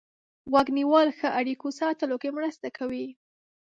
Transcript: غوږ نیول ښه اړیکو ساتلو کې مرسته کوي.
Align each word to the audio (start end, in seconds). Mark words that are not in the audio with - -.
غوږ 0.51 0.67
نیول 0.77 1.07
ښه 1.17 1.27
اړیکو 1.39 1.67
ساتلو 1.79 2.15
کې 2.21 2.29
مرسته 2.37 2.67
کوي. 2.77 3.07